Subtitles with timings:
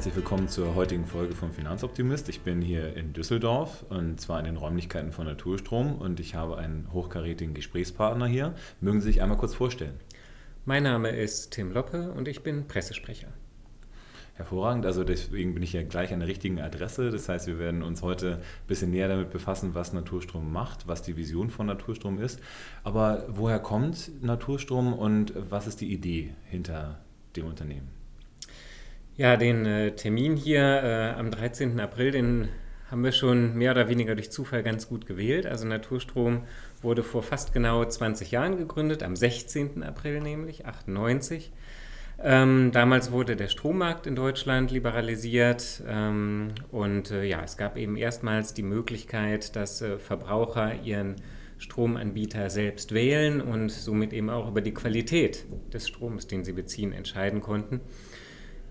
[0.00, 2.30] Herzlich willkommen zur heutigen Folge vom Finanzoptimist.
[2.30, 6.56] Ich bin hier in Düsseldorf und zwar in den Räumlichkeiten von Naturstrom und ich habe
[6.56, 8.54] einen hochkarätigen Gesprächspartner hier.
[8.80, 10.00] Mögen Sie sich einmal kurz vorstellen?
[10.64, 13.28] Mein Name ist Tim Loppe und ich bin Pressesprecher.
[14.36, 17.10] Hervorragend, also deswegen bin ich ja gleich an der richtigen Adresse.
[17.10, 21.02] Das heißt, wir werden uns heute ein bisschen näher damit befassen, was Naturstrom macht, was
[21.02, 22.40] die Vision von Naturstrom ist.
[22.84, 27.00] Aber woher kommt Naturstrom und was ist die Idee hinter
[27.36, 27.99] dem Unternehmen?
[29.20, 31.78] Ja, den äh, Termin hier äh, am 13.
[31.78, 32.48] April, den
[32.90, 35.44] haben wir schon mehr oder weniger durch Zufall ganz gut gewählt.
[35.44, 36.44] Also Naturstrom
[36.80, 39.82] wurde vor fast genau 20 Jahren gegründet, am 16.
[39.82, 41.52] April nämlich, 98.
[42.24, 47.98] Ähm, damals wurde der Strommarkt in Deutschland liberalisiert ähm, und äh, ja, es gab eben
[47.98, 51.16] erstmals die Möglichkeit, dass äh, Verbraucher ihren
[51.58, 55.44] Stromanbieter selbst wählen und somit eben auch über die Qualität
[55.74, 57.82] des Stroms, den sie beziehen, entscheiden konnten.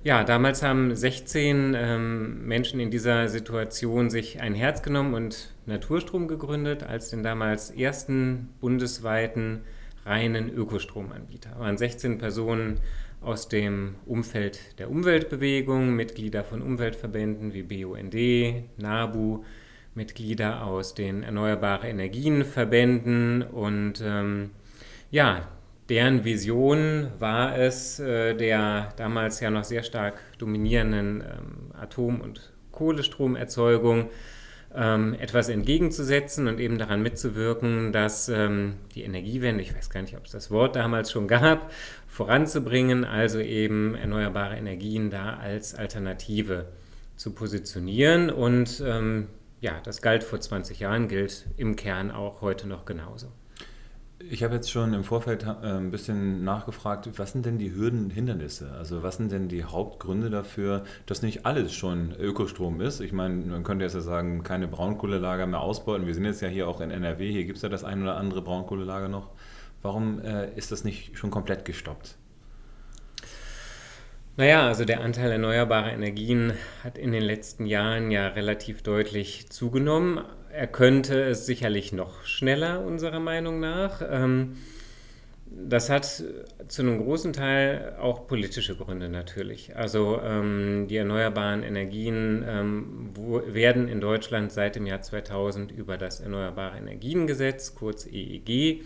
[0.02, 6.30] Ja, damals haben 16 ähm, Menschen in dieser Situation sich ein Herz genommen und Naturstrom
[6.30, 9.62] gegründet als den damals ersten bundesweiten
[10.06, 11.52] reinen Ökostromanbieter.
[11.52, 12.80] Es waren 16 Personen
[13.20, 18.16] aus dem Umfeld der Umweltbewegung, Mitglieder von Umweltverbänden wie BUND,
[18.78, 19.44] NABU,
[19.96, 24.52] Mitglieder aus den Erneuerbare Energienverbänden und ähm,
[25.12, 25.50] ja,
[25.90, 32.54] deren Vision war es, äh, der damals ja noch sehr stark dominierenden ähm, Atom- und
[32.72, 34.10] Kohlestromerzeugung
[34.76, 40.16] ähm, etwas entgegenzusetzen und eben daran mitzuwirken, dass ähm, die Energiewende, ich weiß gar nicht,
[40.16, 41.72] ob es das Wort damals schon gab,
[42.08, 46.68] voranzubringen, also eben erneuerbare Energien da als Alternative
[47.16, 48.30] zu positionieren.
[48.30, 48.84] Und
[49.62, 53.28] ja, das galt vor 20 Jahren, gilt im Kern auch heute noch genauso.
[54.22, 58.04] Ich habe jetzt schon im Vorfeld äh, ein bisschen nachgefragt, was sind denn die Hürden
[58.06, 58.72] und Hindernisse?
[58.78, 63.00] Also was sind denn die Hauptgründe dafür, dass nicht alles schon Ökostrom ist?
[63.00, 66.06] Ich meine, man könnte jetzt ja sagen, keine Braunkohlelager mehr ausbeuten.
[66.06, 68.18] Wir sind jetzt ja hier auch in NRW, hier gibt es ja das ein oder
[68.18, 69.30] andere Braunkohlelager noch.
[69.82, 72.18] Warum äh, ist das nicht schon komplett gestoppt?
[74.36, 76.54] Naja, also der Anteil erneuerbarer Energien
[76.84, 80.22] hat in den letzten Jahren ja relativ deutlich zugenommen.
[80.60, 84.02] Er könnte es sicherlich noch schneller, unserer Meinung nach.
[84.02, 84.58] Ähm,
[85.46, 89.78] das hat zu einem großen Teil auch politische Gründe natürlich.
[89.78, 93.12] Also ähm, die erneuerbaren Energien ähm,
[93.48, 98.84] werden in Deutschland seit dem Jahr 2000 über das Erneuerbare Energiengesetz, kurz EEG,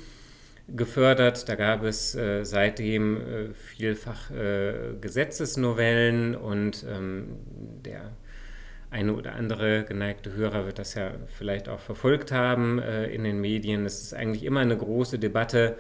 [0.68, 1.50] gefördert.
[1.50, 7.30] Da gab es äh, seitdem äh, vielfach äh, Gesetzesnovellen und ähm,
[7.84, 8.12] der
[8.94, 13.42] eine oder andere geneigte Hörer wird das ja vielleicht auch verfolgt haben äh, in den
[13.42, 13.86] Medien.
[13.86, 15.76] Es ist eigentlich immer eine große Debatte,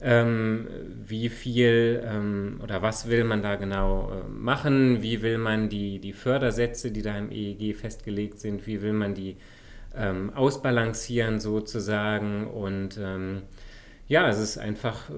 [0.00, 0.68] ähm,
[1.06, 5.98] wie viel ähm, oder was will man da genau äh, machen, wie will man die,
[5.98, 9.36] die Fördersätze, die da im EEG festgelegt sind, wie will man die
[9.96, 13.42] ähm, ausbalancieren sozusagen und ähm,
[14.08, 15.14] ja, es ist einfach äh,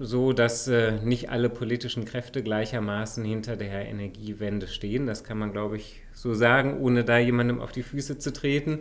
[0.00, 5.06] so, dass äh, nicht alle politischen Kräfte gleichermaßen hinter der Energiewende stehen.
[5.06, 8.80] Das kann man, glaube ich, so sagen, ohne da jemandem auf die Füße zu treten.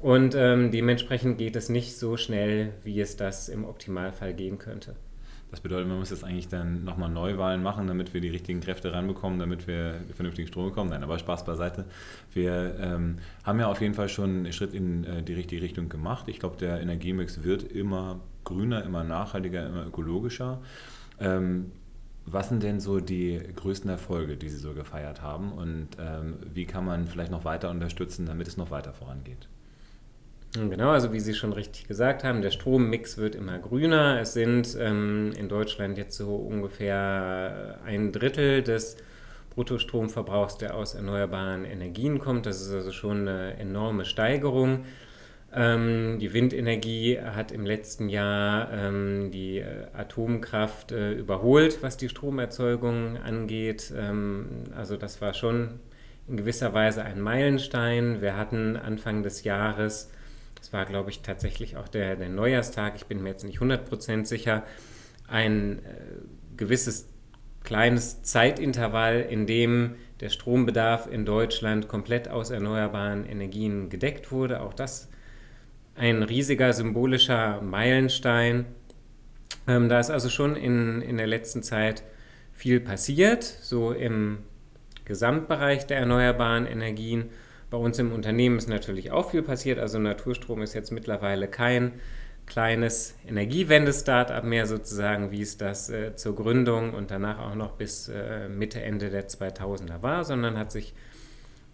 [0.00, 4.96] Und ähm, dementsprechend geht es nicht so schnell, wie es das im Optimalfall gehen könnte.
[5.50, 8.92] Das bedeutet, man muss jetzt eigentlich dann nochmal Neuwahlen machen, damit wir die richtigen Kräfte
[8.92, 10.90] ranbekommen, damit wir vernünftigen Strom bekommen.
[10.90, 11.84] Nein, aber Spaß beiseite.
[12.32, 15.88] Wir ähm, haben ja auf jeden Fall schon einen Schritt in äh, die richtige Richtung
[15.88, 16.24] gemacht.
[16.26, 20.60] Ich glaube, der Energiemix wird immer grüner, immer nachhaltiger, immer ökologischer.
[21.20, 21.72] Ähm,
[22.26, 26.64] was sind denn so die größten Erfolge, die Sie so gefeiert haben und ähm, wie
[26.64, 29.48] kann man vielleicht noch weiter unterstützen, damit es noch weiter vorangeht?
[30.54, 34.20] Genau, also wie Sie schon richtig gesagt haben, der Strommix wird immer grüner.
[34.20, 38.96] Es sind ähm, in Deutschland jetzt so ungefähr ein Drittel des
[39.50, 42.46] Bruttostromverbrauchs, der aus erneuerbaren Energien kommt.
[42.46, 44.84] Das ist also schon eine enorme Steigerung.
[45.54, 52.08] Ähm, die Windenergie hat im letzten Jahr ähm, die äh, Atomkraft äh, überholt, was die
[52.08, 53.92] Stromerzeugung angeht.
[53.96, 55.80] Ähm, also das war schon
[56.26, 58.20] in gewisser Weise ein Meilenstein.
[58.20, 60.10] Wir hatten Anfang des Jahres
[60.64, 64.24] das war, glaube ich, tatsächlich auch der, der Neujahrstag, ich bin mir jetzt nicht 100%
[64.24, 64.62] sicher,
[65.28, 65.82] ein äh,
[66.56, 67.10] gewisses
[67.64, 74.62] kleines Zeitintervall, in dem der Strombedarf in Deutschland komplett aus erneuerbaren Energien gedeckt wurde.
[74.62, 75.10] Auch das
[75.96, 78.66] ein riesiger symbolischer Meilenstein.
[79.66, 82.02] Ähm, da ist also schon in, in der letzten Zeit
[82.52, 84.38] viel passiert, so im
[85.04, 87.30] Gesamtbereich der erneuerbaren Energien.
[87.70, 89.78] Bei uns im Unternehmen ist natürlich auch viel passiert.
[89.78, 91.92] Also Naturstrom ist jetzt mittlerweile kein
[92.46, 98.08] kleines Energiewende-Startup mehr sozusagen, wie es das äh, zur Gründung und danach auch noch bis
[98.08, 100.94] äh, Mitte, Ende der 2000er war, sondern hat sich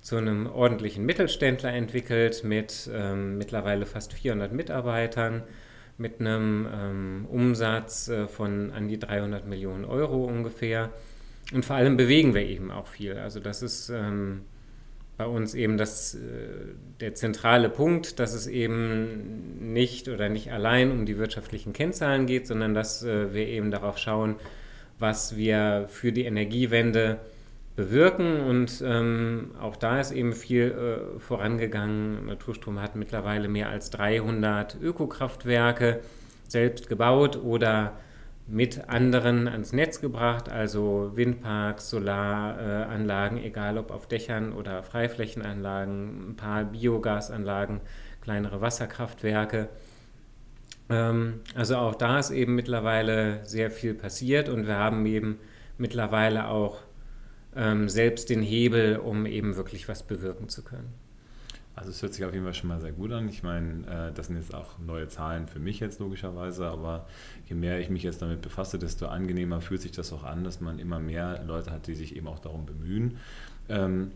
[0.00, 5.43] zu einem ordentlichen Mittelständler entwickelt mit ähm, mittlerweile fast 400 Mitarbeitern,
[5.99, 10.91] mit einem ähm, Umsatz äh, von an die 300 Millionen Euro ungefähr.
[11.52, 13.19] Und vor allem bewegen wir eben auch viel.
[13.19, 14.43] Also das ist ähm,
[15.19, 16.19] bei uns eben das, äh,
[17.00, 22.47] der zentrale Punkt, dass es eben nicht oder nicht allein um die wirtschaftlichen Kennzahlen geht,
[22.47, 24.37] sondern dass äh, wir eben darauf schauen,
[24.99, 27.20] was wir für die Energiewende
[27.81, 28.41] bewirken.
[28.41, 32.27] Und ähm, auch da ist eben viel äh, vorangegangen.
[32.27, 36.00] Naturstrom hat mittlerweile mehr als 300 Ökokraftwerke
[36.47, 37.93] selbst gebaut oder
[38.47, 46.37] mit anderen ans Netz gebracht, also Windparks, Solaranlagen, egal ob auf Dächern oder Freiflächenanlagen, ein
[46.37, 47.81] paar Biogasanlagen,
[48.21, 49.69] kleinere Wasserkraftwerke.
[50.91, 55.38] Ähm, also auch da ist eben mittlerweile sehr viel passiert und wir haben eben
[55.79, 56.83] mittlerweile auch
[57.56, 60.93] ähm, selbst den Hebel, um eben wirklich was bewirken zu können.
[61.81, 63.29] Also es hört sich auf jeden Fall schon mal sehr gut an.
[63.29, 67.06] Ich meine, äh, das sind jetzt auch neue Zahlen für mich jetzt logischerweise, aber
[67.49, 70.61] je mehr ich mich jetzt damit befasse, desto angenehmer fühlt sich das auch an, dass
[70.61, 73.17] man immer mehr Leute hat, die sich eben auch darum bemühen.
[73.70, 74.11] Ähm,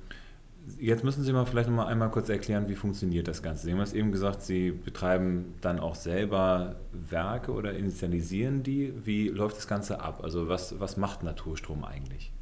[0.78, 3.64] jetzt müssen Sie mal vielleicht noch mal einmal kurz erklären, wie funktioniert das Ganze.
[3.64, 8.92] Sie haben es eben gesagt, Sie betreiben dann auch selber Werke oder initialisieren die.
[9.06, 10.22] Wie läuft das Ganze ab?
[10.22, 12.33] Also was, was macht Naturstrom eigentlich?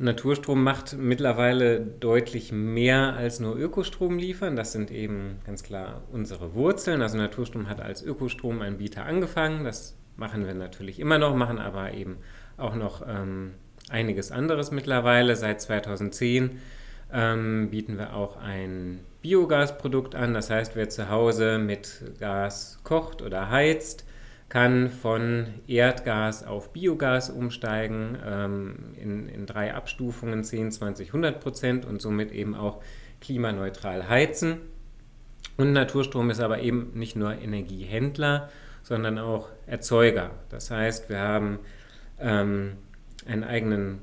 [0.00, 4.56] Naturstrom macht mittlerweile deutlich mehr als nur Ökostrom liefern.
[4.56, 7.02] Das sind eben ganz klar unsere Wurzeln.
[7.02, 9.62] Also Naturstrom hat als Ökostromanbieter angefangen.
[9.62, 12.16] Das machen wir natürlich immer noch, machen aber eben
[12.56, 13.52] auch noch ähm,
[13.90, 15.36] einiges anderes mittlerweile.
[15.36, 16.60] Seit 2010
[17.12, 20.32] ähm, bieten wir auch ein Biogasprodukt an.
[20.32, 24.06] Das heißt, wer zu Hause mit Gas kocht oder heizt,
[24.50, 31.86] kann von Erdgas auf Biogas umsteigen ähm, in, in drei Abstufungen 10, 20, 100 Prozent
[31.86, 32.82] und somit eben auch
[33.20, 34.58] klimaneutral heizen.
[35.56, 38.50] Und Naturstrom ist aber eben nicht nur Energiehändler,
[38.82, 40.32] sondern auch Erzeuger.
[40.48, 41.60] Das heißt, wir haben
[42.18, 42.72] ähm,
[43.26, 44.00] einen eigenen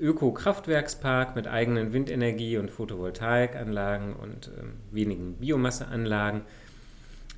[0.00, 6.42] Öko-Kraftwerkspark mit eigenen Windenergie- und Photovoltaikanlagen und ähm, wenigen Biomasseanlagen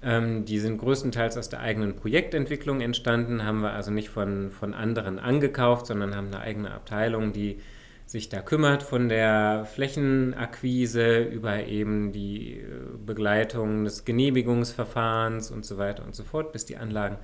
[0.02, 4.74] ähm, die sind größtenteils aus der eigenen Projektentwicklung entstanden, haben wir also nicht von, von
[4.74, 7.60] anderen angekauft, sondern haben eine eigene Abteilung, die
[8.06, 12.64] sich da kümmert, von der Flächenakquise über eben die äh,
[13.04, 17.18] Begleitung des Genehmigungsverfahrens und so weiter und so fort, bis die Anlagen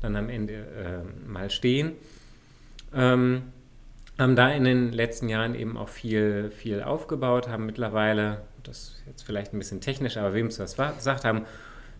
[0.00, 1.92] dann am Ende äh, mal stehen.
[2.94, 3.44] Ähm,
[4.18, 9.02] haben da in den letzten Jahren eben auch viel, viel aufgebaut, haben mittlerweile, das ist
[9.06, 11.44] jetzt vielleicht ein bisschen technisch, aber wem es was sagt, haben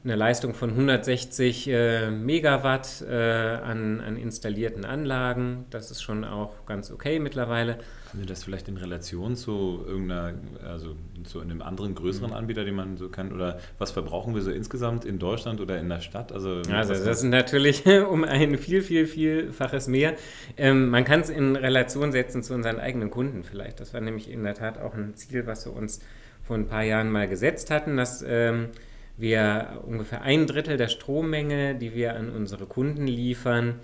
[0.06, 5.66] eine Leistung von 160 äh, Megawatt äh, an, an, installierten Anlagen.
[5.70, 7.78] Das ist schon auch ganz okay mittlerweile.
[8.14, 10.94] Sie das vielleicht in Relation zu irgendeiner, also
[11.24, 12.36] zu einem anderen größeren mhm.
[12.36, 13.32] Anbieter, den man so kennt?
[13.32, 16.30] Oder was verbrauchen wir so insgesamt in Deutschland oder in der Stadt?
[16.30, 20.14] Also, also das ist natürlich um ein viel, viel, vielfaches mehr.
[20.56, 23.80] Ähm, man kann es in Relation setzen zu unseren eigenen Kunden vielleicht.
[23.80, 25.98] Das war nämlich in der Tat auch ein Ziel, was wir uns
[26.44, 28.68] vor ein paar Jahren mal gesetzt hatten, dass ähm,
[29.16, 33.80] wir ungefähr ein Drittel der Strommenge, die wir an unsere Kunden liefern,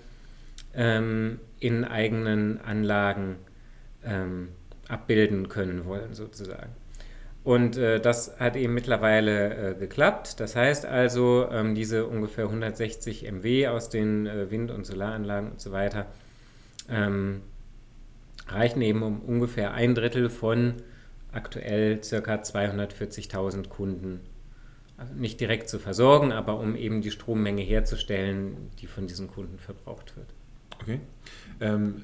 [0.75, 3.37] ähm, in eigenen Anlagen
[4.03, 4.49] ähm,
[4.87, 6.71] abbilden können wollen, sozusagen.
[7.43, 10.39] Und äh, das hat eben mittlerweile äh, geklappt.
[10.39, 15.59] Das heißt also, ähm, diese ungefähr 160 MW aus den äh, Wind- und Solaranlagen und
[15.59, 16.05] so weiter
[16.89, 17.41] ähm,
[18.47, 20.75] reichen eben um ungefähr ein Drittel von
[21.31, 22.35] aktuell ca.
[22.35, 24.21] 240.000 Kunden
[25.03, 29.59] also nicht direkt zu versorgen, aber um eben die Strommenge herzustellen, die von diesen Kunden
[29.59, 30.27] verbraucht wird.
[30.81, 30.99] Okay.
[31.61, 32.03] Ähm,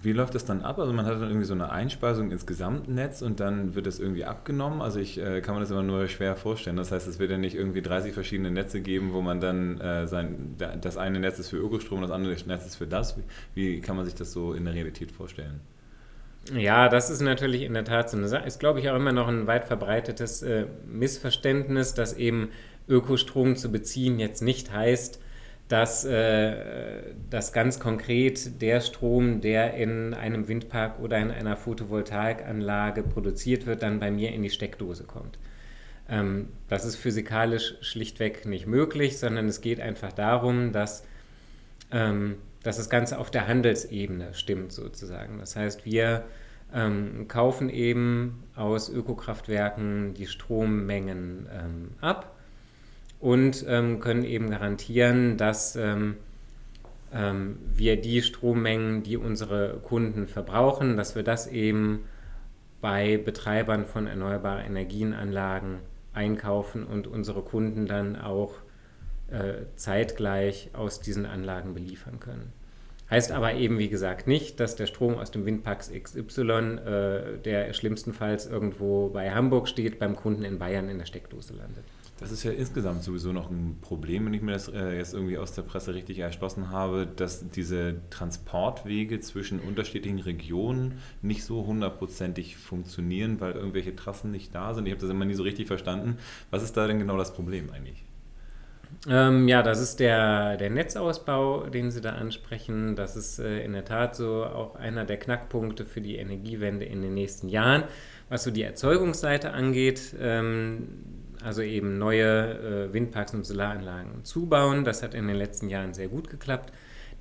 [0.00, 0.78] wie läuft das dann ab?
[0.78, 4.24] Also man hat dann irgendwie so eine Einspeisung ins Gesamtnetz und dann wird das irgendwie
[4.24, 4.80] abgenommen.
[4.80, 6.76] Also ich äh, kann mir das immer nur schwer vorstellen.
[6.76, 10.06] Das heißt, es wird ja nicht irgendwie 30 verschiedene Netze geben, wo man dann äh,
[10.06, 13.16] sein, das eine Netz ist für Ökostrom, das andere Netz ist für das.
[13.16, 15.60] Wie, wie kann man sich das so in der Realität vorstellen?
[16.54, 18.46] Ja, das ist natürlich in der Tat so eine Sache.
[18.46, 22.50] Ist, glaube ich, auch immer noch ein weit verbreitetes äh, Missverständnis, dass eben
[22.88, 25.20] Ökostrom zu beziehen jetzt nicht heißt,
[25.68, 33.02] dass äh, das ganz konkret der Strom, der in einem Windpark oder in einer Photovoltaikanlage
[33.02, 35.38] produziert wird, dann bei mir in die Steckdose kommt.
[36.08, 41.04] Ähm, das ist physikalisch schlichtweg nicht möglich, sondern es geht einfach darum, dass
[41.90, 45.38] ähm, dass das Ganze auf der Handelsebene stimmt sozusagen.
[45.38, 46.24] Das heißt, wir
[46.74, 52.36] ähm, kaufen eben aus Ökokraftwerken die Strommengen ähm, ab
[53.20, 56.16] und ähm, können eben garantieren, dass ähm,
[57.12, 62.04] ähm, wir die Strommengen, die unsere Kunden verbrauchen, dass wir das eben
[62.80, 65.78] bei Betreibern von erneuerbaren Energienanlagen
[66.12, 68.54] einkaufen und unsere Kunden dann auch
[69.30, 72.52] äh, zeitgleich aus diesen Anlagen beliefern können.
[73.10, 77.72] Heißt aber eben, wie gesagt, nicht, dass der Strom aus dem Windpark XY, äh, der
[77.72, 81.84] schlimmstenfalls irgendwo bei Hamburg steht, beim Kunden in Bayern in der Steckdose landet.
[82.20, 85.38] Das ist ja insgesamt sowieso noch ein Problem, wenn ich mir das äh, jetzt irgendwie
[85.38, 92.56] aus der Presse richtig erschlossen habe, dass diese Transportwege zwischen unterschiedlichen Regionen nicht so hundertprozentig
[92.56, 94.86] funktionieren, weil irgendwelche Trassen nicht da sind.
[94.86, 96.18] Ich habe das immer nie so richtig verstanden.
[96.50, 98.04] Was ist da denn genau das Problem eigentlich?
[99.08, 102.96] Ähm, ja, das ist der, der Netzausbau, den Sie da ansprechen.
[102.96, 107.02] Das ist äh, in der Tat so auch einer der Knackpunkte für die Energiewende in
[107.02, 107.84] den nächsten Jahren.
[108.28, 110.88] Was so die Erzeugungsseite angeht, ähm,
[111.42, 114.84] also eben neue äh, Windparks und Solaranlagen zubauen.
[114.84, 116.72] Das hat in den letzten Jahren sehr gut geklappt.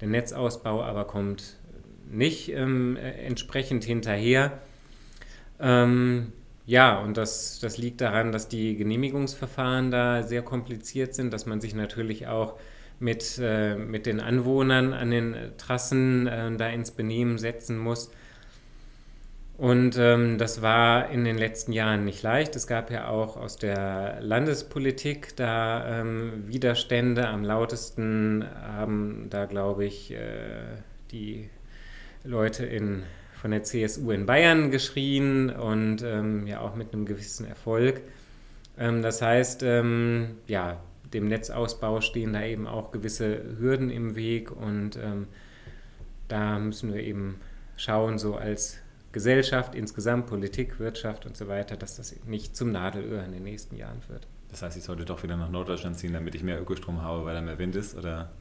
[0.02, 1.58] Der Netzausbau aber kommt
[2.10, 4.60] nicht ähm, äh, entsprechend hinterher.
[5.60, 6.34] Ähm,
[6.68, 11.62] ja, und das, das liegt daran, dass die Genehmigungsverfahren da sehr kompliziert sind, dass man
[11.62, 12.60] sich natürlich auch
[13.00, 18.12] mit, äh, mit den Anwohnern an den Trassen äh, da ins Benehmen setzen muss.
[19.58, 22.56] Und ähm, das war in den letzten Jahren nicht leicht.
[22.58, 27.30] Es gab ja auch aus der Landespolitik da ähm, Widerstände.
[27.30, 30.76] Am lautesten haben da, glaube ich, äh,
[31.12, 31.50] die
[32.26, 33.04] Leute in,
[33.42, 38.02] von der CSU in Bayern geschrien und ähm, ja auch mit einem gewissen Erfolg.
[38.78, 40.82] Ähm, das heißt, ähm, ja,
[41.14, 45.28] dem Netzausbau stehen da eben auch gewisse Hürden im Weg und ähm,
[46.28, 47.40] da müssen wir eben
[47.78, 48.78] schauen, so als
[49.12, 53.76] Gesellschaft insgesamt, Politik, Wirtschaft und so weiter, dass das nicht zum Nadelöhr in den nächsten
[53.76, 54.28] Jahren wird.
[54.50, 57.36] Das heißt, ich sollte doch wieder nach Norddeutschland ziehen, damit ich mehr Ökostrom habe, weil
[57.36, 57.98] da mehr Wind ist?
[57.98, 58.32] Oder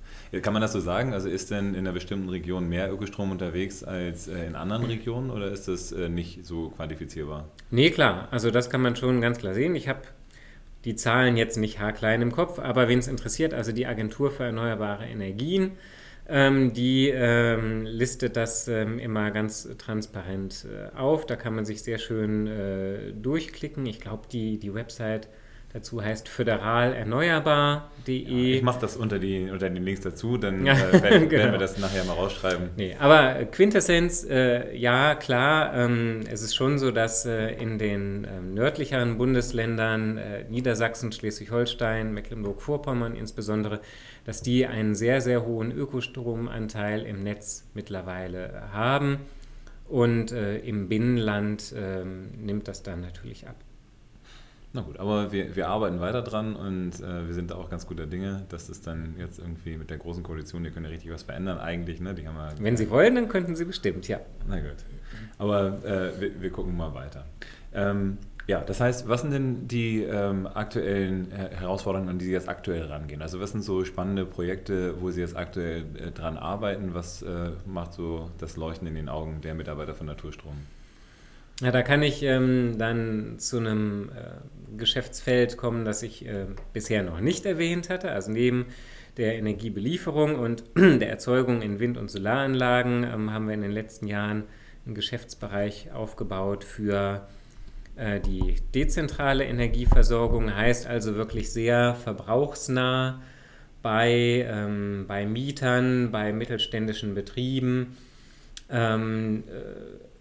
[0.42, 1.12] kann man das so sagen?
[1.12, 5.30] Also ist denn in einer bestimmten Region mehr Ökostrom unterwegs als äh, in anderen Regionen
[5.30, 7.48] oder ist das äh, nicht so quantifizierbar?
[7.70, 8.28] Nee, klar.
[8.30, 9.74] Also das kann man schon ganz klar sehen.
[9.74, 10.02] Ich habe
[10.84, 14.44] die Zahlen jetzt nicht haarklein im Kopf, aber wen es interessiert, also die Agentur für
[14.44, 15.72] erneuerbare Energien
[16.28, 21.24] ähm, die ähm, listet das ähm, immer ganz transparent äh, auf.
[21.26, 23.86] Da kann man sich sehr schön äh, durchklicken.
[23.86, 25.28] Ich glaube, die, die Website
[25.72, 28.22] dazu heißt föderalerneuerbar.de.
[28.22, 31.42] Ja, ich mache das unter, die, unter den Links dazu, dann äh, werden, genau.
[31.42, 32.70] werden, wir das nachher mal rausschreiben.
[32.76, 38.26] Nee, aber Quintessenz, äh, ja, klar, ähm, es ist schon so, dass äh, in den
[38.30, 43.80] ähm, nördlicheren Bundesländern, äh, Niedersachsen, Schleswig-Holstein, Mecklenburg-Vorpommern insbesondere,
[44.24, 49.18] dass die einen sehr, sehr hohen Ökostromanteil im Netz mittlerweile haben.
[49.88, 53.54] Und äh, im Binnenland äh, nimmt das dann natürlich ab.
[54.76, 58.04] Na gut, aber wir, wir arbeiten weiter dran und äh, wir sind auch ganz guter
[58.04, 61.22] Dinge, dass es dann jetzt irgendwie mit der großen Koalition, die können ja richtig was
[61.22, 61.98] verändern eigentlich.
[61.98, 62.14] Ne?
[62.14, 64.20] Die haben ja, Wenn Sie wollen, dann könnten Sie bestimmt, ja.
[64.46, 64.84] Na gut.
[65.38, 67.24] Aber äh, wir, wir, gucken mal weiter.
[67.72, 72.50] Ähm, ja, das heißt, was sind denn die ähm, aktuellen Herausforderungen, an die Sie jetzt
[72.50, 73.22] aktuell rangehen?
[73.22, 76.92] Also was sind so spannende Projekte, wo Sie jetzt aktuell äh, dran arbeiten?
[76.92, 80.58] Was äh, macht so das Leuchten in den Augen der Mitarbeiter von Naturstrom?
[81.62, 87.02] Ja, da kann ich ähm, dann zu einem äh, Geschäftsfeld kommen, das ich äh, bisher
[87.02, 88.10] noch nicht erwähnt hatte.
[88.10, 88.66] Also neben
[89.16, 94.06] der Energiebelieferung und der Erzeugung in Wind- und Solaranlagen ähm, haben wir in den letzten
[94.06, 94.44] Jahren
[94.84, 97.26] einen Geschäftsbereich aufgebaut für
[97.96, 103.22] äh, die dezentrale Energieversorgung heißt also wirklich sehr verbrauchsnah
[103.82, 107.96] bei, ähm, bei Mietern, bei mittelständischen Betrieben
[108.70, 110.15] ähm, äh,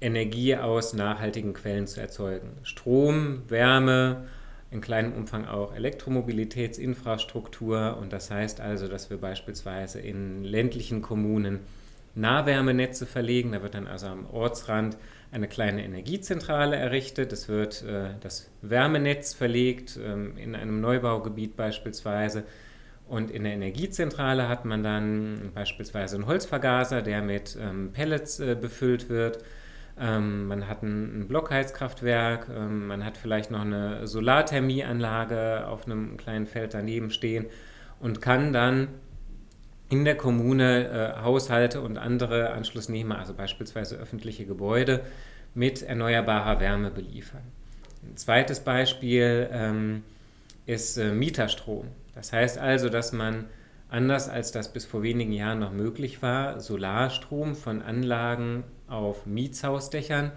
[0.00, 2.56] Energie aus nachhaltigen Quellen zu erzeugen.
[2.62, 4.24] Strom, Wärme,
[4.70, 7.98] in kleinem Umfang auch Elektromobilitätsinfrastruktur.
[8.00, 11.60] Und das heißt also, dass wir beispielsweise in ländlichen Kommunen
[12.14, 13.52] Nahwärmenetze verlegen.
[13.52, 14.96] Da wird dann also am Ortsrand
[15.32, 17.32] eine kleine Energiezentrale errichtet.
[17.32, 22.44] Es wird äh, das Wärmenetz verlegt, ähm, in einem Neubaugebiet beispielsweise.
[23.08, 28.56] Und in der Energiezentrale hat man dann beispielsweise einen Holzvergaser, der mit ähm, Pellets äh,
[28.60, 29.38] befüllt wird.
[30.00, 36.16] Ähm, man hat ein, ein Blockheizkraftwerk, ähm, man hat vielleicht noch eine Solarthermieanlage auf einem
[36.16, 37.46] kleinen Feld daneben stehen
[38.00, 38.88] und kann dann
[39.90, 45.00] in der Kommune äh, Haushalte und andere Anschlussnehmer, also beispielsweise öffentliche Gebäude,
[45.54, 47.42] mit erneuerbarer Wärme beliefern.
[48.02, 50.02] Ein zweites Beispiel ähm,
[50.64, 51.88] ist äh, Mieterstrom.
[52.14, 53.46] Das heißt also, dass man
[53.90, 60.32] anders als das bis vor wenigen Jahren noch möglich war, Solarstrom von Anlagen auf Mietshausdächern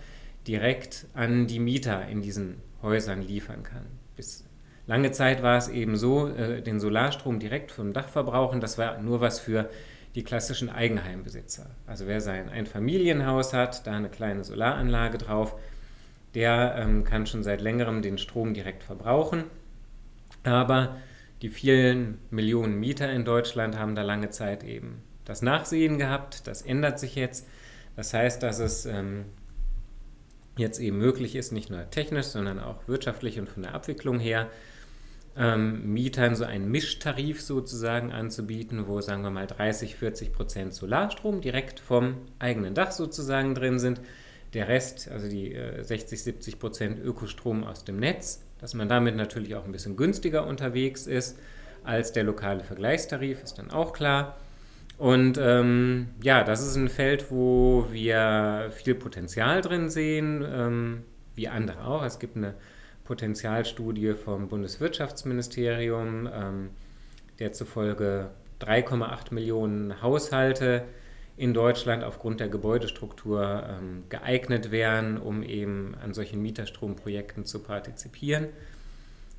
[0.48, 3.86] direkt an die Mieter in diesen Häusern liefern kann.
[4.15, 4.45] Bis
[4.86, 9.01] Lange Zeit war es eben so, äh, den Solarstrom direkt vom Dach verbrauchen, das war
[9.01, 9.69] nur was für
[10.15, 11.72] die klassischen Eigenheimbesitzer.
[11.88, 15.55] Also wer sein Einfamilienhaus hat, da eine kleine Solaranlage drauf,
[16.36, 19.45] der ähm, kann schon seit längerem den Strom direkt verbrauchen.
[20.43, 20.98] Aber
[21.41, 26.48] die vielen Millionen Mieter in Deutschland haben da lange Zeit eben das Nachsehen gehabt.
[26.48, 27.48] Das ändert sich jetzt.
[27.96, 29.26] Das heißt, dass es ähm,
[30.58, 34.50] jetzt eben möglich ist, nicht nur technisch, sondern auch wirtschaftlich und von der Abwicklung her,
[35.36, 41.42] ähm, Mietern so einen Mischtarif sozusagen anzubieten, wo sagen wir mal 30, 40 Prozent Solarstrom
[41.42, 44.00] direkt vom eigenen Dach sozusagen drin sind.
[44.54, 49.16] Der Rest, also die äh, 60, 70 Prozent Ökostrom aus dem Netz, dass man damit
[49.16, 51.40] natürlich auch ein bisschen günstiger unterwegs ist
[51.84, 54.38] als der lokale Vergleichstarif, ist dann auch klar.
[55.03, 61.03] Und ähm, ja, das ist ein Feld, wo wir viel Potenzial drin sehen, ähm,
[61.36, 62.05] wie andere auch.
[62.05, 62.53] Es gibt eine
[63.03, 66.69] Potenzialstudie vom Bundeswirtschaftsministerium, ähm,
[67.38, 68.29] der zufolge
[68.62, 70.86] 3,8 Millionen Haushalte
[71.36, 78.48] in Deutschland aufgrund der Gebäudestruktur ähm, geeignet wären, um eben an solchen Mieterstromprojekten zu partizipieren.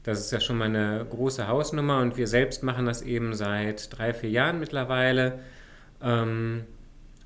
[0.03, 3.97] Das ist ja schon mal eine große Hausnummer und wir selbst machen das eben seit
[3.97, 5.39] drei, vier Jahren mittlerweile.
[6.05, 6.65] Ähm,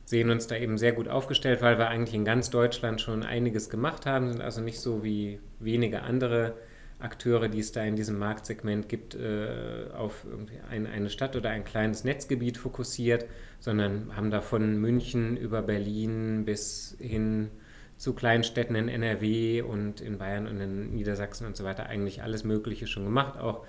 [0.05, 3.69] sehen uns da eben sehr gut aufgestellt, weil wir eigentlich in ganz Deutschland schon einiges
[3.69, 6.55] gemacht haben, sind also nicht so wie wenige andere
[6.99, 10.27] Akteure, die es da in diesem Marktsegment gibt, äh, auf
[10.71, 13.27] ein, eine Stadt oder ein kleines Netzgebiet fokussiert,
[13.61, 17.51] sondern haben da von München über Berlin bis hin
[17.99, 22.23] zu kleinen Städten in NRW und in Bayern und in Niedersachsen und so weiter eigentlich
[22.23, 23.65] alles Mögliche schon gemacht, auch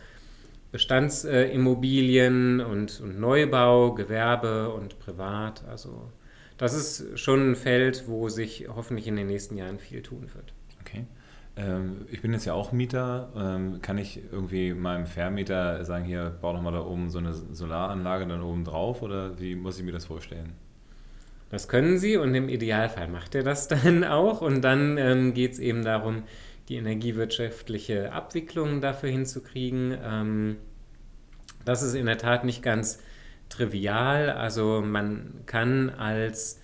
[0.72, 5.64] Bestandsimmobilien und, und Neubau, Gewerbe und Privat.
[5.68, 6.12] Also
[6.58, 10.54] das ist schon ein Feld, wo sich hoffentlich in den nächsten Jahren viel tun wird.
[10.82, 11.06] Okay.
[11.56, 13.32] Ähm, ich bin jetzt ja auch Mieter.
[13.36, 17.34] Ähm, kann ich irgendwie meinem Vermieter sagen, hier, bau doch mal da oben so eine
[17.34, 20.54] Solaranlage dann oben drauf oder wie muss ich mir das vorstellen?
[21.50, 24.42] Das können Sie und im Idealfall macht er das dann auch.
[24.42, 26.24] Und dann ähm, geht es eben darum,
[26.70, 29.98] die energiewirtschaftliche Abwicklung dafür hinzukriegen.
[30.04, 30.58] Ähm,
[31.66, 33.00] das ist in der Tat nicht ganz
[33.50, 34.30] trivial.
[34.30, 36.62] Also man kann als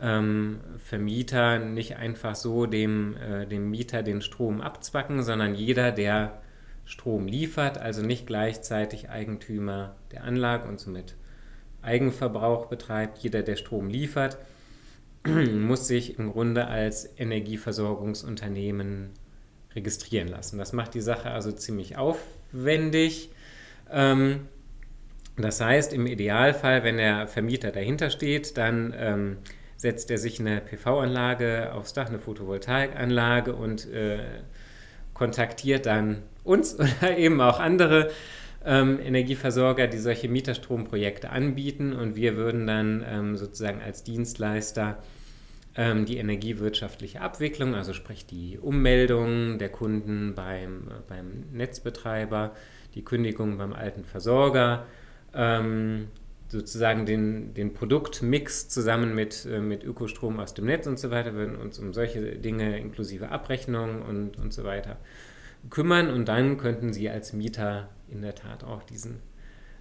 [0.00, 6.40] ähm, Vermieter nicht einfach so dem, äh, dem Mieter den Strom abzwacken, sondern jeder, der
[6.84, 11.14] Strom liefert, also nicht gleichzeitig Eigentümer der Anlage und somit
[11.82, 14.38] Eigenverbrauch betreibt, jeder, der Strom liefert,
[15.26, 19.10] muss sich im Grunde als Energieversorgungsunternehmen
[19.74, 20.58] registrieren lassen.
[20.58, 23.30] Das macht die Sache also ziemlich aufwendig.
[23.90, 24.48] Ähm,
[25.36, 29.38] das heißt, im Idealfall, wenn der Vermieter dahinter steht, dann ähm,
[29.76, 34.18] setzt er sich eine PV-Anlage aufs Dach, eine Photovoltaikanlage und äh,
[35.14, 38.10] kontaktiert dann uns oder eben auch andere
[38.64, 45.02] ähm, Energieversorger, die solche Mieterstromprojekte anbieten und wir würden dann ähm, sozusagen als Dienstleister
[45.76, 52.54] ähm, die energiewirtschaftliche Abwicklung, also sprich die Ummeldung der Kunden beim, äh, beim Netzbetreiber,
[52.94, 54.86] die Kündigung beim alten Versorger,
[55.34, 56.08] ähm,
[56.48, 61.32] sozusagen den, den Produktmix zusammen mit, äh, mit Ökostrom aus dem Netz und so weiter,
[61.34, 64.98] würden uns um solche Dinge inklusive Abrechnung und, und so weiter
[65.70, 69.20] kümmern und dann könnten Sie als Mieter in der Tat auch diesen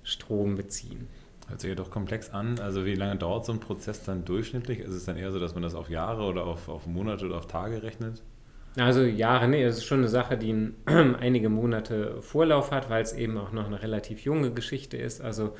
[0.03, 1.07] Strom beziehen.
[1.51, 2.59] Hört sich ja doch komplex an.
[2.59, 4.79] Also wie lange dauert so ein Prozess dann durchschnittlich?
[4.79, 7.35] Ist es dann eher so, dass man das auf Jahre oder auf, auf Monate oder
[7.35, 8.23] auf Tage rechnet?
[8.77, 13.11] Also Jahre, nee, es ist schon eine Sache, die einige Monate Vorlauf hat, weil es
[13.11, 15.19] eben auch noch eine relativ junge Geschichte ist.
[15.19, 15.53] Also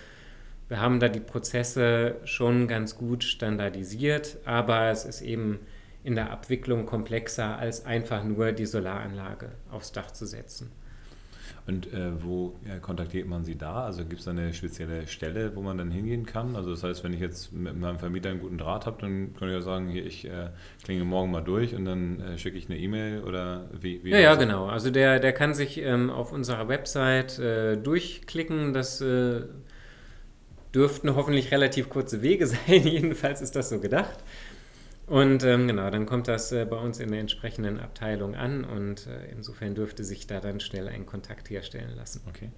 [0.69, 5.59] wir haben da die Prozesse schon ganz gut standardisiert, aber es ist eben
[6.05, 10.71] in der Abwicklung komplexer, als einfach nur die Solaranlage aufs Dach zu setzen.
[11.67, 13.85] Und äh, wo ja, kontaktiert man Sie da?
[13.85, 16.55] Also gibt es da eine spezielle Stelle, wo man dann hingehen kann?
[16.55, 19.47] Also das heißt, wenn ich jetzt mit meinem Vermieter einen guten Draht habe, dann kann
[19.47, 20.49] ich ja sagen, hier, ich äh,
[20.83, 24.03] klinge morgen mal durch und dann äh, schicke ich eine E-Mail oder wie?
[24.03, 24.65] wie ja, ja, genau.
[24.65, 28.73] Also der, der kann sich ähm, auf unserer Website äh, durchklicken.
[28.73, 29.41] Das äh,
[30.73, 32.83] dürften hoffentlich relativ kurze Wege sein.
[32.83, 34.23] Jedenfalls ist das so gedacht.
[35.11, 39.07] Und ähm, genau, dann kommt das äh, bei uns in der entsprechenden Abteilung an und
[39.07, 42.21] äh, insofern dürfte sich da dann schnell ein Kontakt herstellen lassen.
[42.29, 42.49] Okay.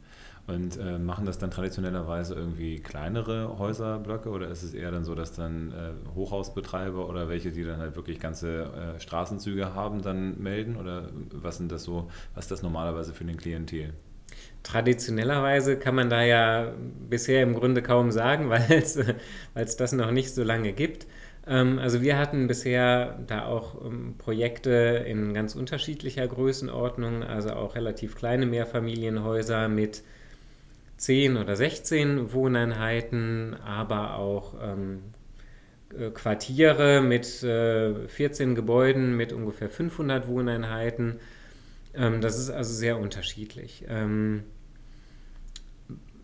[0.45, 5.15] Und äh, machen das dann traditionellerweise irgendwie kleinere Häuserblöcke oder ist es eher dann so,
[5.15, 10.37] dass dann äh, Hochhausbetreiber oder welche, die dann halt wirklich ganze äh, Straßenzüge haben, dann
[10.39, 10.77] melden?
[10.77, 13.95] Oder was sind das so, was ist das normalerweise für den Klientel?
[14.61, 16.71] Traditionellerweise kann man da ja
[17.09, 21.07] bisher im Grunde kaum sagen, weil es das noch nicht so lange gibt.
[21.47, 27.75] Ähm, also wir hatten bisher da auch ähm, Projekte in ganz unterschiedlicher Größenordnung, also auch
[27.75, 30.03] relativ kleine Mehrfamilienhäuser mit
[30.97, 35.01] 10 oder 16 Wohneinheiten, aber auch ähm,
[35.97, 41.19] äh, Quartiere mit äh, 14 Gebäuden mit ungefähr 500 Wohneinheiten.
[41.95, 43.86] Das ist also sehr unterschiedlich.
[43.88, 44.45] Ähm,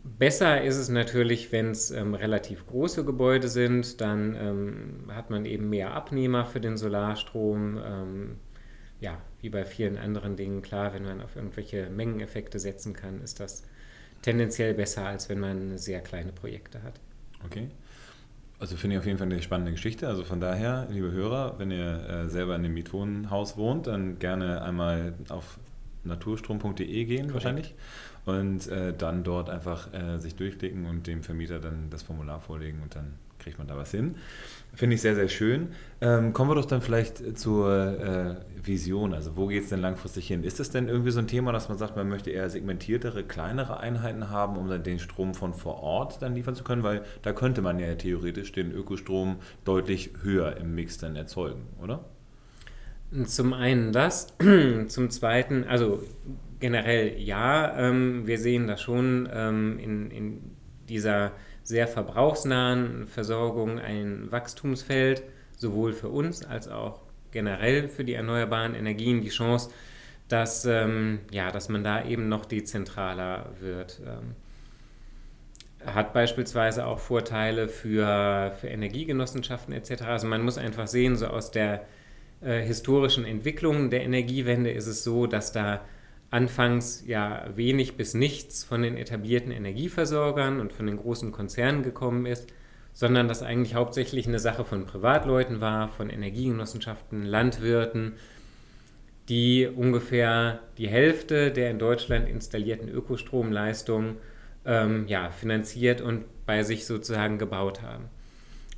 [0.04, 5.46] Besser ist es natürlich, wenn es ähm, relativ große Gebäude sind, dann ähm, hat man
[5.46, 7.80] eben mehr Abnehmer für den Solarstrom.
[7.84, 8.36] Ähm,
[9.02, 13.40] ja, wie bei vielen anderen Dingen, klar, wenn man auf irgendwelche Mengeneffekte setzen kann, ist
[13.40, 13.64] das
[14.22, 17.00] tendenziell besser, als wenn man sehr kleine Projekte hat.
[17.46, 17.70] Okay.
[18.60, 20.08] Also finde ich auf jeden Fall eine spannende Geschichte.
[20.08, 24.62] Also von daher, liebe Hörer, wenn ihr äh, selber in einem Mietwohnhaus wohnt, dann gerne
[24.62, 25.60] einmal auf
[26.04, 27.34] naturstrom.de gehen Korrekt.
[27.34, 27.76] wahrscheinlich
[28.26, 32.82] und äh, dann dort einfach äh, sich durchklicken und dem Vermieter dann das Formular vorlegen
[32.84, 34.16] und dann kriegt man da was hin.
[34.74, 35.70] Finde ich sehr, sehr schön.
[36.02, 39.14] Ähm, kommen wir doch dann vielleicht zur äh, Vision.
[39.14, 40.44] Also wo geht es denn langfristig hin?
[40.44, 43.80] Ist es denn irgendwie so ein Thema, dass man sagt, man möchte eher segmentiertere, kleinere
[43.80, 46.84] Einheiten haben, um dann den Strom von vor Ort dann liefern zu können?
[46.84, 52.06] Weil da könnte man ja theoretisch den Ökostrom deutlich höher im Mix dann erzeugen, oder?
[53.26, 54.28] Zum einen das,
[54.88, 56.04] zum zweiten, also
[56.60, 60.42] generell ja, ähm, wir sehen da schon ähm, in, in
[60.88, 61.32] dieser
[61.64, 65.24] sehr verbrauchsnahen Versorgung ein Wachstumsfeld,
[65.56, 69.70] sowohl für uns als auch generell für die erneuerbaren Energien die Chance,
[70.28, 74.02] dass, ähm, ja, dass man da eben noch dezentraler wird.
[74.06, 74.36] Ähm,
[75.86, 80.04] hat beispielsweise auch Vorteile für, für Energiegenossenschaften etc.
[80.04, 81.86] Also man muss einfach sehen, so aus der
[82.42, 85.82] äh, historischen Entwicklung der Energiewende ist es so, dass da
[86.32, 92.26] anfangs ja wenig bis nichts von den etablierten Energieversorgern und von den großen Konzernen gekommen
[92.26, 92.48] ist,
[92.94, 98.14] sondern dass eigentlich hauptsächlich eine Sache von Privatleuten war, von Energiegenossenschaften, Landwirten,
[99.30, 104.18] die ungefähr die Hälfte der in Deutschland installierten Ökostromleistungen
[104.66, 108.06] ähm, ja, finanziert und bei sich sozusagen gebaut haben.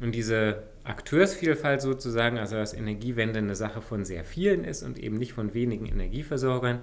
[0.02, 5.18] Und diese Akteursvielfalt sozusagen, also dass Energiewende eine Sache von sehr vielen ist und eben
[5.18, 6.80] nicht von wenigen Energieversorgern,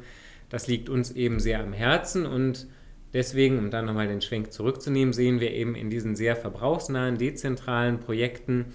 [0.51, 2.67] das liegt uns eben sehr am Herzen und
[3.13, 8.01] deswegen, um dann nochmal den Schwenk zurückzunehmen, sehen wir eben in diesen sehr verbrauchsnahen, dezentralen
[8.01, 8.67] Projekten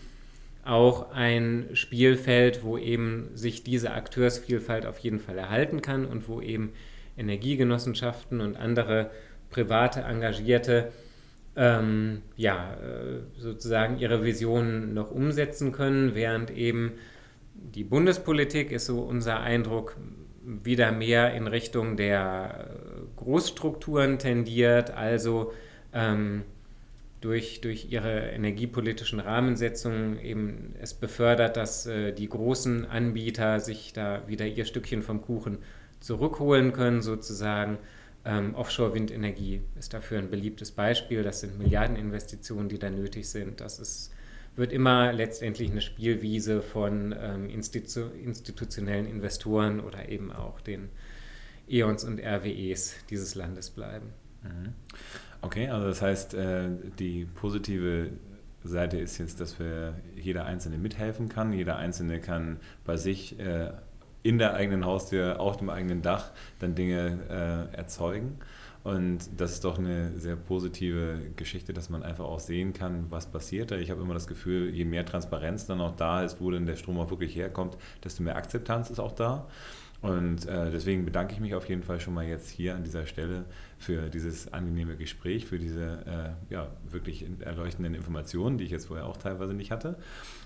[0.66, 6.42] auch ein Spielfeld, wo eben sich diese Akteursvielfalt auf jeden Fall erhalten kann und wo
[6.42, 6.72] eben
[7.18, 9.12] Energiegenossenschaften und andere
[9.50, 10.92] private Engagierte
[11.56, 16.94] ähm, ja, äh, sozusagen ihre Visionen noch umsetzen können, während eben
[17.54, 19.96] die Bundespolitik ist so unser Eindruck
[20.46, 25.54] wieder mehr in Richtung der äh, Großstrukturen tendiert, also
[25.94, 26.44] ähm,
[27.22, 34.28] durch, durch ihre energiepolitischen Rahmensetzungen eben es befördert, dass äh, die großen Anbieter sich da
[34.28, 35.60] wieder ihr Stückchen vom Kuchen
[36.00, 37.78] zurückholen können, sozusagen.
[38.26, 41.24] Ähm, Offshore-Windenergie ist dafür ein beliebtes Beispiel.
[41.24, 43.62] Das sind Milliardeninvestitionen, die da nötig sind.
[43.62, 44.12] Das ist
[44.56, 50.90] wird immer letztendlich eine Spielwiese von ähm, Institu institutionellen Investoren oder eben auch den
[51.68, 54.14] E.ONs und RWEs dieses Landes bleiben.
[54.44, 54.74] Mhm.
[55.42, 58.12] Okay, also das heißt, äh, die positive
[58.64, 61.52] Seite ist jetzt, dass wir jeder Einzelne mithelfen kann.
[61.52, 63.72] Jeder Einzelne kann bei sich äh,
[64.22, 68.40] in der eigenen Haustür, auf dem eigenen Dach dann Dinge äh, erzeugen.
[68.84, 73.28] Und das ist doch eine sehr positive Geschichte, dass man einfach auch sehen kann, was
[73.28, 73.72] passiert.
[73.72, 76.76] Ich habe immer das Gefühl, je mehr Transparenz dann auch da ist, wo denn der
[76.76, 79.48] Strom auch wirklich herkommt, desto mehr Akzeptanz ist auch da.
[80.02, 83.06] Und äh, deswegen bedanke ich mich auf jeden Fall schon mal jetzt hier an dieser
[83.06, 83.46] Stelle
[83.78, 89.06] für dieses angenehme Gespräch, für diese äh, ja, wirklich erleuchtenden Informationen, die ich jetzt vorher
[89.06, 89.96] auch teilweise nicht hatte.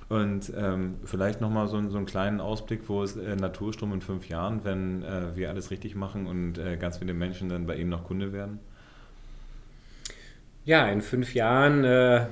[0.09, 4.29] Und ähm, vielleicht nochmal so, so einen kleinen Ausblick, wo ist äh, Naturstrom in fünf
[4.29, 7.89] Jahren, wenn äh, wir alles richtig machen und äh, ganz viele Menschen dann bei Ihnen
[7.89, 8.59] noch Kunde werden?
[10.63, 12.25] Ja, in fünf Jahren äh,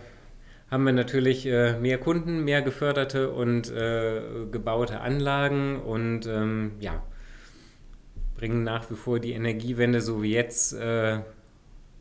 [0.71, 7.03] haben wir natürlich äh, mehr Kunden, mehr geförderte und äh, gebaute Anlagen und ähm, ja,
[8.37, 10.75] bringen nach wie vor die Energiewende so wie jetzt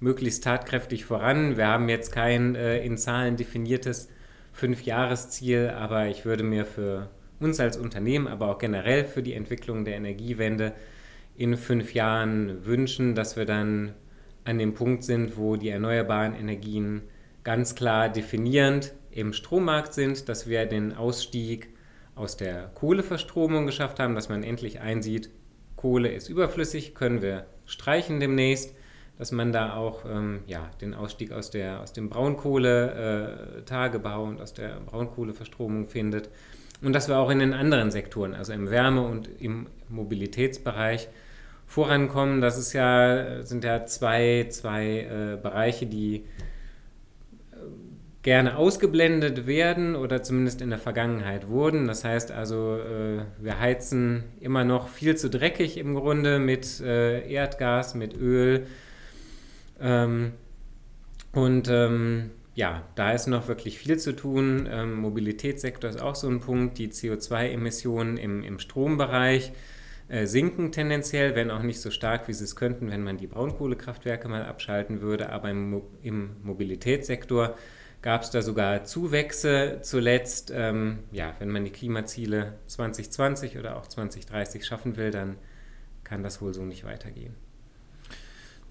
[0.01, 1.57] möglichst tatkräftig voran.
[1.57, 4.09] Wir haben jetzt kein in Zahlen definiertes
[4.55, 9.85] Fünfjahresziel, aber ich würde mir für uns als Unternehmen, aber auch generell für die Entwicklung
[9.85, 10.73] der Energiewende
[11.37, 13.95] in fünf Jahren wünschen, dass wir dann
[14.45, 17.03] an dem Punkt sind, wo die erneuerbaren Energien
[17.43, 21.69] ganz klar definierend im Strommarkt sind, dass wir den Ausstieg
[22.15, 25.31] aus der Kohleverstromung geschafft haben, dass man endlich einsieht,
[25.77, 28.75] Kohle ist überflüssig, können wir streichen demnächst.
[29.19, 34.41] Dass man da auch ähm, ja, den Ausstieg aus, der, aus dem Braunkohletagebau äh, und
[34.41, 36.31] aus der Braunkohleverstromung findet.
[36.83, 41.09] Und dass wir auch in den anderen Sektoren, also im Wärme- und im Mobilitätsbereich,
[41.67, 42.41] vorankommen.
[42.41, 46.23] Das ist ja, sind ja zwei, zwei äh, Bereiche, die äh,
[48.23, 51.87] gerne ausgeblendet werden oder zumindest in der Vergangenheit wurden.
[51.87, 57.29] Das heißt also, äh, wir heizen immer noch viel zu dreckig im Grunde mit äh,
[57.29, 58.67] Erdgas, mit Öl.
[59.85, 60.33] Ähm,
[61.33, 64.69] und ähm, ja, da ist noch wirklich viel zu tun.
[64.71, 66.79] Ähm, Mobilitätssektor ist auch so ein Punkt.
[66.79, 69.53] Die CO2-Emissionen im, im Strombereich
[70.09, 73.27] äh, sinken tendenziell, wenn auch nicht so stark, wie sie es könnten, wenn man die
[73.27, 75.31] Braunkohlekraftwerke mal abschalten würde.
[75.31, 77.57] Aber im, im Mobilitätssektor
[78.01, 80.53] gab es da sogar Zuwächse zuletzt.
[80.55, 85.37] Ähm, ja, wenn man die Klimaziele 2020 oder auch 2030 schaffen will, dann
[86.05, 87.35] kann das wohl so nicht weitergehen.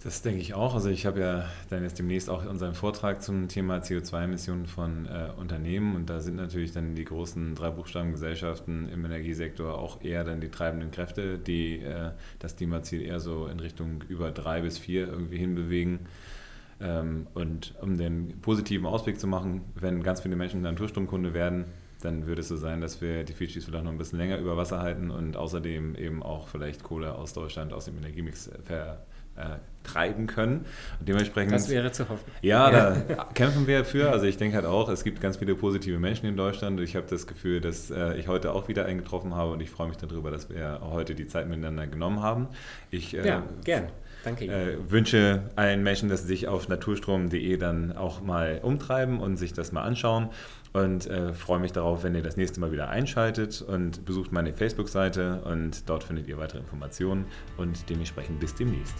[0.03, 0.73] Das denke ich auch.
[0.73, 5.29] Also ich habe ja dann jetzt demnächst auch unseren Vortrag zum Thema CO2-Emissionen von äh,
[5.39, 10.41] Unternehmen und da sind natürlich dann die großen drei Buchstabengesellschaften im Energiesektor auch eher dann
[10.41, 15.07] die treibenden Kräfte, die äh, das Klimaziel eher so in Richtung über drei bis vier
[15.07, 15.99] irgendwie hinbewegen.
[16.81, 21.63] Ähm, und um den positiven Ausblick zu machen, wenn ganz viele Menschen Naturstromkunde werden,
[22.01, 24.57] dann würde es so sein, dass wir die Fidschis vielleicht noch ein bisschen länger über
[24.57, 29.57] Wasser halten und außerdem eben auch vielleicht Kohle aus Deutschland aus dem Energiemix ver äh,
[29.83, 30.65] treiben können.
[30.99, 32.31] Und dementsprechend, das wäre zu hoffen.
[32.41, 34.11] Ja, da kämpfen wir für.
[34.11, 36.79] Also ich denke halt auch, es gibt ganz viele positive Menschen in Deutschland.
[36.79, 39.89] Ich habe das Gefühl, dass äh, ich heute auch wieder eingetroffen habe und ich freue
[39.89, 42.47] mich darüber, dass wir heute die Zeit miteinander genommen haben.
[42.91, 43.89] Ich, äh, ja, gern.
[44.23, 44.45] Danke.
[44.45, 49.51] Äh, wünsche allen Menschen, dass sie sich auf naturstrom.de dann auch mal umtreiben und sich
[49.53, 50.29] das mal anschauen.
[50.71, 54.53] Und äh, freue mich darauf, wenn ihr das nächste Mal wieder einschaltet und besucht meine
[54.53, 57.25] Facebook-Seite und dort findet ihr weitere Informationen
[57.57, 58.95] und dementsprechend bis demnächst.